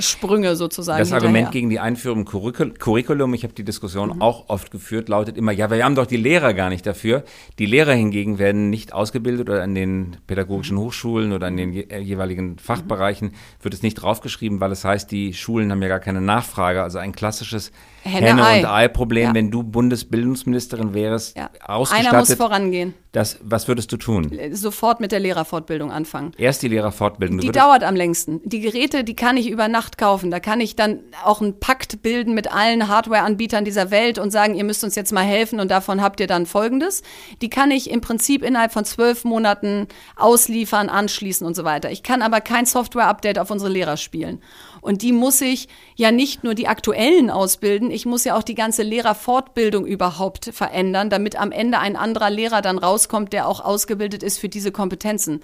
[0.00, 1.00] Sprünge sozusagen.
[1.00, 1.28] Das hinterher.
[1.28, 4.22] Argument gegen die Einführung Curriculum, ich habe die Diskussion mhm.
[4.22, 7.24] auch oft geführt, lautet immer, ja, wir haben doch die Lehrer gar nicht dafür.
[7.58, 11.98] Die Lehrer hingegen werden nicht ausgebildet oder an den pädagogischen Hochschulen oder an den äh,
[11.98, 13.32] jeweiligen Fachbereichen
[13.62, 16.80] wird es nicht draufgeschrieben, weil es heißt, die Schulen haben ja gar keine Nachfrage.
[16.80, 19.34] Also ein klassisches Henne- und Ei-Problem, ja.
[19.34, 21.50] wenn du Bundesbildungsministerin wärst, ja.
[21.64, 22.12] ausgestattet.
[22.12, 22.94] Einer muss vorangehen.
[23.14, 24.36] Das, was würdest du tun?
[24.50, 26.32] Sofort mit der Lehrerfortbildung anfangen.
[26.36, 27.38] Erst die Lehrerfortbildung.
[27.38, 28.40] Die dauert am längsten.
[28.44, 30.32] Die Geräte, die kann ich über Nacht kaufen.
[30.32, 34.56] Da kann ich dann auch einen Pakt bilden mit allen Hardware-Anbietern dieser Welt und sagen,
[34.56, 37.04] ihr müsst uns jetzt mal helfen und davon habt ihr dann Folgendes.
[37.40, 41.92] Die kann ich im Prinzip innerhalb von zwölf Monaten ausliefern, anschließen und so weiter.
[41.92, 44.42] Ich kann aber kein Software-Update auf unsere Lehrer spielen.
[44.84, 48.54] Und die muss ich ja nicht nur die aktuellen ausbilden, ich muss ja auch die
[48.54, 54.22] ganze Lehrerfortbildung überhaupt verändern, damit am Ende ein anderer Lehrer dann rauskommt, der auch ausgebildet
[54.22, 55.40] ist für diese Kompetenzen.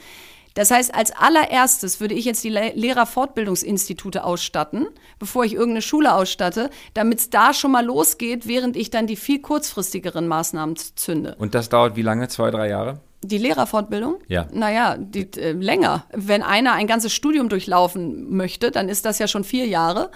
[0.52, 6.68] Das heißt, als allererstes würde ich jetzt die Lehrerfortbildungsinstitute ausstatten, bevor ich irgendeine Schule ausstatte,
[6.92, 11.34] damit es da schon mal losgeht, während ich dann die viel kurzfristigeren Maßnahmen zünde.
[11.38, 12.28] Und das dauert wie lange?
[12.28, 13.00] Zwei, drei Jahre?
[13.22, 14.18] Die Lehrerfortbildung?
[14.28, 14.48] Ja.
[14.52, 16.06] Naja, die, äh, länger.
[16.12, 20.10] Wenn einer ein ganzes Studium durchlaufen möchte, dann ist das ja schon vier Jahre.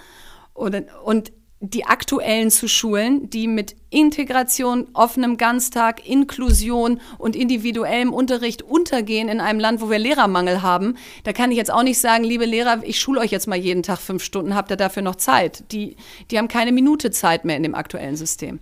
[0.53, 8.61] Und, und die aktuellen zu schulen, die mit Integration, offenem Ganztag, Inklusion und individuellem Unterricht
[8.61, 10.97] untergehen in einem Land, wo wir Lehrermangel haben.
[11.23, 13.83] Da kann ich jetzt auch nicht sagen, liebe Lehrer, ich schule euch jetzt mal jeden
[13.83, 15.63] Tag fünf Stunden, habt ihr dafür noch Zeit?
[15.71, 15.95] Die,
[16.29, 18.59] die haben keine Minute Zeit mehr in dem aktuellen System.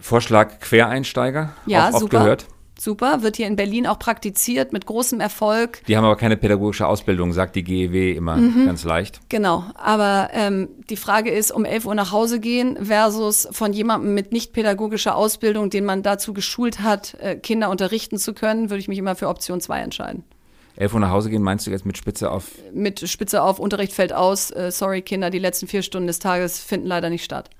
[0.00, 2.18] Vorschlag Quereinsteiger, ja, auch oft super.
[2.18, 2.46] gehört
[2.82, 5.82] super, wird hier in Berlin auch praktiziert mit großem Erfolg.
[5.86, 8.66] Die haben aber keine pädagogische Ausbildung, sagt die GEW immer mhm.
[8.66, 9.20] ganz leicht.
[9.28, 14.14] Genau, aber ähm, die Frage ist, um 11 Uhr nach Hause gehen versus von jemandem
[14.14, 18.80] mit nicht pädagogischer Ausbildung, den man dazu geschult hat, äh, Kinder unterrichten zu können, würde
[18.80, 20.24] ich mich immer für Option 2 entscheiden.
[20.76, 22.46] 11 Uhr nach Hause gehen, meinst du jetzt mit Spitze auf?
[22.72, 24.50] Mit Spitze auf, Unterricht fällt aus.
[24.50, 27.50] Äh, sorry, Kinder, die letzten vier Stunden des Tages finden leider nicht statt.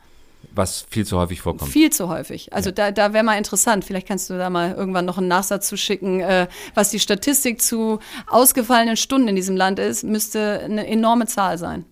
[0.55, 1.71] Was viel zu häufig vorkommt.
[1.71, 2.53] Viel zu häufig.
[2.53, 2.75] Also ja.
[2.75, 3.85] da, da wäre mal interessant.
[3.85, 7.63] Vielleicht kannst du da mal irgendwann noch einen Nachsatz zu schicken, äh, was die Statistik
[7.63, 11.85] zu ausgefallenen Stunden in diesem Land ist, müsste eine enorme Zahl sein.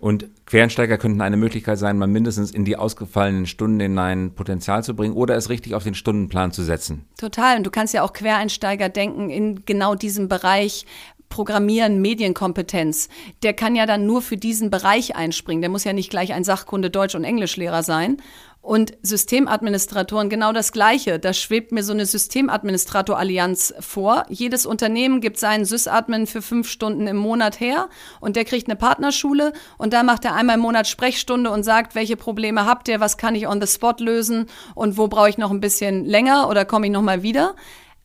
[0.00, 4.94] Und Quereinsteiger könnten eine Möglichkeit sein, mal mindestens in die ausgefallenen Stunden hinein Potenzial zu
[4.94, 7.04] bringen oder es richtig auf den Stundenplan zu setzen.
[7.16, 7.56] Total.
[7.56, 10.86] Und du kannst ja auch Quereinsteiger denken in genau diesem Bereich,
[11.28, 13.08] Programmieren, Medienkompetenz,
[13.42, 15.62] der kann ja dann nur für diesen Bereich einspringen.
[15.62, 18.18] Der muss ja nicht gleich ein Sachkunde Deutsch- und Englischlehrer sein.
[18.60, 21.18] Und Systemadministratoren genau das Gleiche.
[21.18, 24.26] Da schwebt mir so eine Systemadministrator-Allianz vor.
[24.28, 27.88] Jedes Unternehmen gibt seinen Sysadmin für fünf Stunden im Monat her
[28.20, 31.94] und der kriegt eine Partnerschule und da macht er einmal im Monat Sprechstunde und sagt,
[31.94, 35.38] welche Probleme habt ihr, was kann ich on the spot lösen und wo brauche ich
[35.38, 37.54] noch ein bisschen länger oder komme ich noch mal wieder.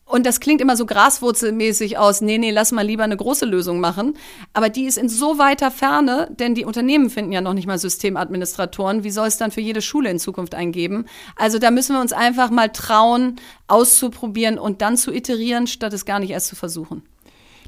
[0.06, 3.80] Und das klingt immer so graswurzelmäßig aus, nee, nee, lass mal lieber eine große Lösung
[3.80, 4.14] machen.
[4.52, 7.78] Aber die ist in so weiter Ferne, denn die Unternehmen finden ja noch nicht mal
[7.78, 9.02] Systemadministratoren.
[9.02, 11.06] Wie soll es dann für jede Schule in Zukunft eingeben?
[11.36, 13.36] Also da müssen wir uns einfach mal trauen,
[13.66, 17.02] auszuprobieren und dann zu iterieren, statt es gar nicht erst zu versuchen.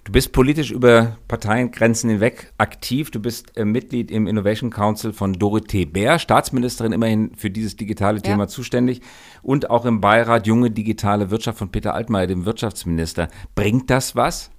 [0.06, 3.10] Du bist politisch über Parteiengrenzen hinweg aktiv.
[3.10, 8.22] Du bist äh, Mitglied im Innovation Council von Dorothee Bär, Staatsministerin immerhin für dieses digitale
[8.22, 8.46] Thema ja.
[8.46, 9.00] zuständig
[9.42, 13.26] und auch im Beirat Junge Digitale Wirtschaft von Peter Altmaier, dem Wirtschaftsminister.
[13.56, 14.52] Bringt das was?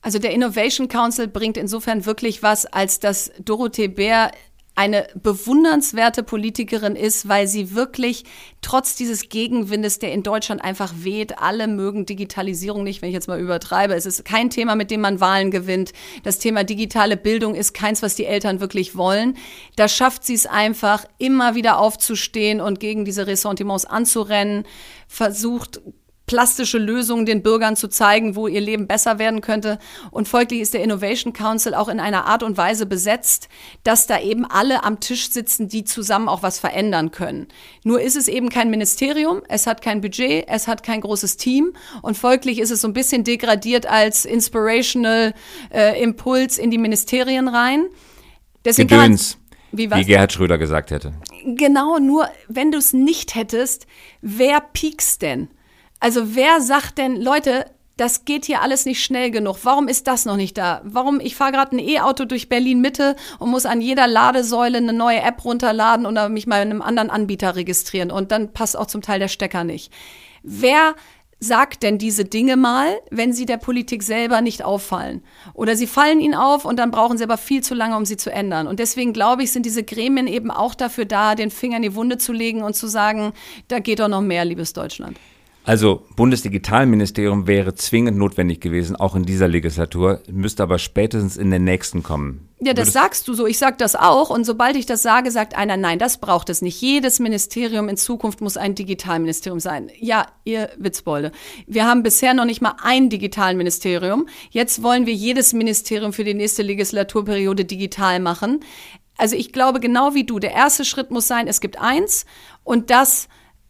[0.00, 4.30] Also der Innovation Council bringt insofern wirklich was, als dass Dorothee Bär
[4.76, 8.24] eine bewundernswerte Politikerin ist, weil sie wirklich
[8.60, 13.26] trotz dieses Gegenwindes, der in Deutschland einfach weht, alle mögen Digitalisierung nicht, wenn ich jetzt
[13.26, 13.94] mal übertreibe.
[13.94, 15.92] Es ist kein Thema, mit dem man Wahlen gewinnt.
[16.24, 19.38] Das Thema digitale Bildung ist keins, was die Eltern wirklich wollen.
[19.76, 24.64] Da schafft sie es einfach, immer wieder aufzustehen und gegen diese Ressentiments anzurennen,
[25.08, 25.80] versucht
[26.26, 29.78] plastische Lösungen den Bürgern zu zeigen, wo ihr Leben besser werden könnte.
[30.10, 33.48] Und folglich ist der Innovation Council auch in einer Art und Weise besetzt,
[33.84, 37.46] dass da eben alle am Tisch sitzen, die zusammen auch was verändern können.
[37.84, 41.72] Nur ist es eben kein Ministerium, es hat kein Budget, es hat kein großes Team
[42.02, 45.34] und folglich ist es so ein bisschen degradiert als Inspirational
[45.72, 47.86] äh, Impuls in die Ministerien rein.
[48.64, 49.38] Deswegen Gedöns.
[49.72, 51.12] Wie, wie Gerhard Schröder gesagt hätte.
[51.44, 53.86] Genau, nur wenn du es nicht hättest,
[54.22, 55.48] wer piekst denn?
[56.00, 59.58] Also wer sagt denn, Leute, das geht hier alles nicht schnell genug.
[59.62, 60.82] Warum ist das noch nicht da?
[60.84, 61.18] Warum?
[61.18, 65.22] Ich fahre gerade ein E-Auto durch Berlin Mitte und muss an jeder Ladesäule eine neue
[65.22, 69.00] App runterladen oder mich mal in einem anderen Anbieter registrieren und dann passt auch zum
[69.00, 69.92] Teil der Stecker nicht.
[70.42, 70.94] Wer
[71.40, 75.22] sagt denn diese Dinge mal, wenn sie der Politik selber nicht auffallen?
[75.54, 78.16] Oder sie fallen ihnen auf und dann brauchen sie aber viel zu lange, um sie
[78.18, 78.66] zu ändern.
[78.66, 81.94] Und deswegen glaube ich, sind diese Gremien eben auch dafür da, den Finger in die
[81.94, 83.32] Wunde zu legen und zu sagen,
[83.68, 85.18] da geht doch noch mehr, liebes Deutschland.
[85.66, 91.58] Also Bundesdigitalministerium wäre zwingend notwendig gewesen, auch in dieser Legislatur, müsste aber spätestens in der
[91.58, 92.48] nächsten kommen.
[92.60, 95.32] Ja, das Würdest sagst du so, ich sag das auch und sobald ich das sage,
[95.32, 96.80] sagt einer, nein, das braucht es nicht.
[96.80, 99.90] Jedes Ministerium in Zukunft muss ein Digitalministerium sein.
[99.98, 101.32] Ja, ihr Witzbolde.
[101.66, 104.28] Wir haben bisher noch nicht mal ein Digitalministerium.
[104.50, 108.60] Jetzt wollen wir jedes Ministerium für die nächste Legislaturperiode digital machen.
[109.18, 112.24] Also ich glaube genau wie du, der erste Schritt muss sein, es gibt eins
[112.62, 113.26] und das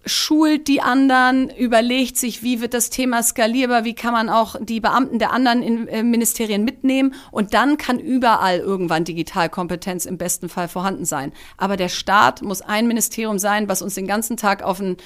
[0.07, 4.81] schult die anderen, überlegt sich, wie wird das Thema skalierbar, wie kann man auch die
[4.81, 10.49] Beamten der anderen in, äh, Ministerien mitnehmen und dann kann überall irgendwann Digitalkompetenz im besten
[10.49, 11.33] Fall vorhanden sein.
[11.57, 14.97] Aber der Staat muss ein Ministerium sein, was uns den ganzen Tag auf den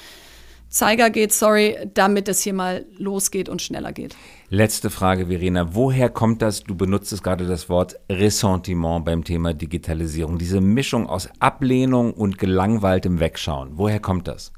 [0.69, 4.15] Zeiger geht, sorry, damit es hier mal losgeht und schneller geht.
[4.51, 5.75] Letzte Frage, Verena.
[5.75, 11.09] Woher kommt das, du benutzt es gerade das Wort Ressentiment beim Thema Digitalisierung, diese Mischung
[11.09, 13.71] aus Ablehnung und gelangweiltem Wegschauen?
[13.73, 14.53] Woher kommt das?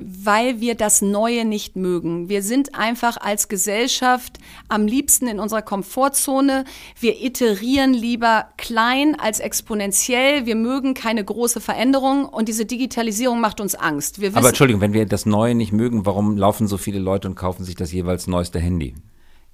[0.00, 2.28] Weil wir das Neue nicht mögen.
[2.28, 6.64] Wir sind einfach als Gesellschaft am liebsten in unserer Komfortzone.
[6.98, 10.46] Wir iterieren lieber klein als exponentiell.
[10.46, 14.20] Wir mögen keine große Veränderung und diese Digitalisierung macht uns Angst.
[14.34, 17.64] Aber Entschuldigung, wenn wir das Neue nicht mögen, warum laufen so viele Leute und kaufen
[17.64, 18.94] sich das jeweils neueste Handy?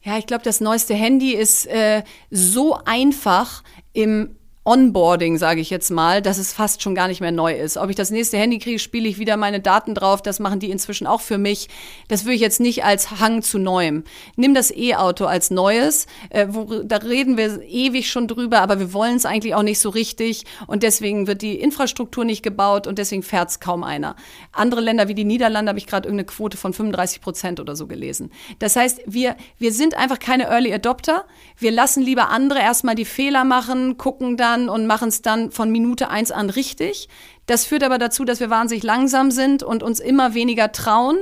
[0.03, 4.36] Ja, ich glaube, das neueste Handy ist äh, so einfach im
[4.67, 7.77] Onboarding, sage ich jetzt mal, dass es fast schon gar nicht mehr neu ist.
[7.77, 10.23] Ob ich das nächste Handy kriege, spiele ich wieder meine Daten drauf.
[10.23, 11.69] Das machen die inzwischen auch für mich.
[12.09, 14.03] Das würde ich jetzt nicht als Hang zu Neuem.
[14.35, 16.09] Nimm das E-Auto als Neues.
[16.31, 19.79] Äh, wo, da reden wir ewig schon drüber, aber wir wollen es eigentlich auch nicht
[19.79, 20.45] so richtig.
[20.67, 24.17] Und deswegen wird die Infrastruktur nicht gebaut und deswegen fährt es kaum einer.
[24.51, 27.87] Andere Länder wie die Niederlande habe ich gerade irgendeine Quote von 35 Prozent oder so
[27.87, 28.33] gelesen.
[28.59, 31.25] Das heißt, wir, wir sind einfach keine Early Adopter.
[31.57, 35.51] Wir lassen lieber andere erstmal die Fehler machen, gucken dann, an und machen es dann
[35.51, 37.09] von Minute eins an richtig.
[37.47, 41.19] Das führt aber dazu, dass wir wahnsinnig langsam sind und uns immer weniger trauen,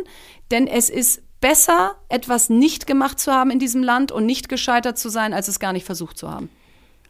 [0.50, 4.98] denn es ist besser, etwas nicht gemacht zu haben in diesem Land und nicht gescheitert
[4.98, 6.48] zu sein, als es gar nicht versucht zu haben.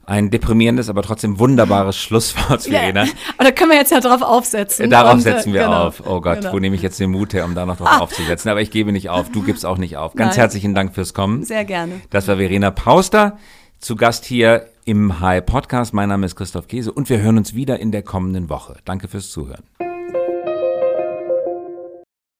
[0.07, 3.05] Ein deprimierendes, aber trotzdem wunderbares Schlusswort, Verena.
[3.05, 4.91] Ja, aber da können wir jetzt ja drauf aufsetzen.
[4.91, 6.03] Darauf und, äh, setzen wir genau, auf.
[6.05, 6.53] Oh Gott, genau.
[6.53, 7.99] wo nehme ich jetzt den Mut her, um da noch drauf ah.
[8.01, 8.51] aufzusetzen?
[8.51, 9.31] Aber ich gebe nicht auf.
[9.31, 10.15] Du gibst auch nicht auf.
[10.15, 10.41] Ganz Nein.
[10.41, 11.45] herzlichen Dank fürs Kommen.
[11.45, 12.01] Sehr gerne.
[12.11, 13.39] Das war Verena Pauster,
[13.79, 15.95] zu Gast hier im High Podcast.
[15.95, 18.77] Mein Name ist Christoph Käse und wir hören uns wieder in der kommenden Woche.
[18.85, 19.65] Danke fürs Zuhören.